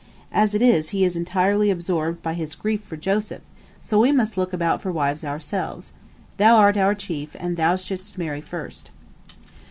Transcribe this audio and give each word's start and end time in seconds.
As 0.31 0.55
it 0.55 0.63
is, 0.63 0.89
he 0.89 1.03
is 1.05 1.15
entirely 1.15 1.69
absorbed 1.69 2.23
by 2.23 2.33
his 2.33 2.55
grief 2.55 2.81
for 2.83 2.97
Joseph, 2.97 3.43
and 3.91 4.01
we 4.01 4.11
must 4.11 4.35
look 4.35 4.51
about 4.51 4.81
for 4.81 4.91
wives 4.91 5.23
ourselves. 5.23 5.91
Thou 6.37 6.55
art 6.55 6.75
our 6.75 6.95
chief, 6.95 7.35
and 7.39 7.55
thou 7.55 7.75
shouldst 7.75 8.17
marry 8.17 8.41
first." 8.41 8.89